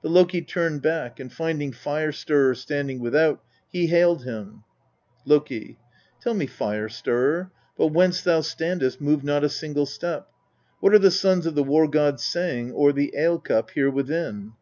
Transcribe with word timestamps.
But 0.00 0.08
Loki 0.10 0.40
turned 0.40 0.80
back, 0.80 1.20
and 1.20 1.30
finding 1.30 1.70
Fire 1.70 2.10
stirrer 2.10 2.54
standing 2.54 2.98
without, 2.98 3.42
he 3.68 3.88
hailed 3.88 4.24
him: 4.24 4.64
Loki. 5.26 5.76
1. 6.16 6.22
Tell 6.22 6.32
me, 6.32 6.46
Fire 6.46 6.88
stirrer 6.88 7.50
but 7.76 7.88
whence 7.88 8.22
thou 8.22 8.40
standest 8.40 9.02
move 9.02 9.22
not 9.22 9.44
a 9.44 9.50
single 9.50 9.84
step 9.84 10.30
what 10.80 10.94
are 10.94 10.98
the 10.98 11.10
sons 11.10 11.44
of 11.44 11.54
the 11.54 11.62
war 11.62 11.86
gods 11.86 12.24
saying 12.24 12.72
o'er 12.72 12.90
the 12.92 13.12
ale 13.14 13.38
cup 13.38 13.72
here 13.72 13.90
within 13.90 14.54